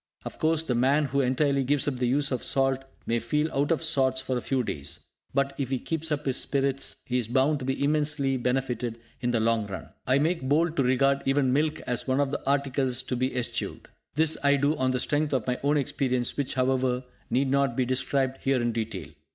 Of 0.25 0.39
course, 0.39 0.63
the 0.63 0.73
man 0.73 1.05
who 1.05 1.21
entirely 1.21 1.63
gives 1.63 1.87
up 1.87 1.97
the 1.97 2.07
use 2.07 2.31
of 2.31 2.43
salt 2.43 2.85
may 3.05 3.19
feel 3.19 3.51
out 3.53 3.71
of 3.71 3.83
sorts 3.83 4.19
for 4.19 4.35
a 4.35 4.41
few 4.41 4.63
days; 4.63 5.01
but, 5.31 5.53
if 5.59 5.69
he 5.69 5.77
keeps 5.77 6.11
up 6.11 6.25
his 6.25 6.37
spirits, 6.37 7.03
he 7.05 7.19
is 7.19 7.27
bound 7.27 7.59
to 7.59 7.65
be 7.65 7.83
immensely 7.83 8.35
benefitted 8.37 8.99
in 9.19 9.29
the 9.29 9.39
long 9.39 9.67
run. 9.67 9.89
I 10.07 10.17
make 10.17 10.41
bold 10.49 10.75
to 10.77 10.83
regard 10.83 11.21
even 11.27 11.53
milk 11.53 11.81
as 11.81 12.07
one 12.07 12.19
of 12.19 12.31
the 12.31 12.41
articles 12.49 13.03
to 13.03 13.15
be 13.15 13.35
eschewed! 13.35 13.89
This 14.15 14.39
I 14.43 14.55
do 14.55 14.75
on 14.75 14.89
the 14.89 14.99
strength 14.99 15.33
of 15.33 15.45
my 15.45 15.59
own 15.61 15.77
experience 15.77 16.35
which, 16.35 16.55
however, 16.55 17.03
need 17.29 17.51
not 17.51 17.77
be 17.77 17.85
described 17.85 18.37
here 18.41 18.59
in 18.59 18.71
detail. 18.71 19.09